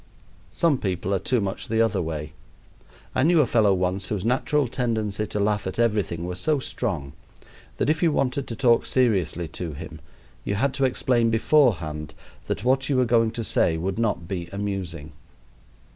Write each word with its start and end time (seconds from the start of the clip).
Some 0.51 0.79
people 0.79 1.13
are 1.13 1.19
too 1.19 1.39
much 1.39 1.67
the 1.67 1.79
other 1.79 2.01
way. 2.01 2.33
I 3.13 3.21
knew 3.21 3.39
a 3.39 3.45
fellow 3.45 3.71
once 3.71 4.07
whose 4.07 4.25
natural 4.25 4.67
tendency 4.67 5.27
to 5.27 5.39
laugh 5.39 5.67
at 5.67 5.77
everything 5.77 6.25
was 6.25 6.39
so 6.39 6.57
strong 6.57 7.13
that 7.77 7.87
if 7.87 8.01
you 8.01 8.11
wanted 8.11 8.47
to 8.47 8.55
talk 8.55 8.87
seriously 8.87 9.47
to 9.49 9.73
him, 9.73 9.99
you 10.43 10.55
had 10.55 10.73
to 10.73 10.85
explain 10.85 11.29
beforehand 11.29 12.15
that 12.47 12.63
what 12.63 12.89
you 12.89 12.97
were 12.97 13.05
going 13.05 13.29
to 13.29 13.43
say 13.43 13.77
would 13.77 13.99
not 13.99 14.27
be 14.27 14.49
amusing. 14.51 15.11